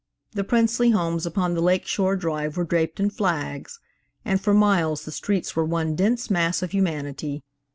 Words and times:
The 0.31 0.43
princely 0.43 0.89
homes 0.89 1.27
upon 1.27 1.53
the 1.53 1.61
Lake 1.61 1.85
Shore 1.85 2.15
Drive 2.15 2.57
were 2.57 2.63
draped 2.63 2.99
in 2.99 3.11
flags, 3.11 3.79
and 4.25 4.41
for 4.41 4.51
miles 4.51 5.05
the 5.05 5.11
streets 5.11 5.55
were 5.55 5.63
one 5.63 5.95
dense 5.95 6.27
mass 6.31 6.63
of 6.63 6.71
humanity. 6.71 7.43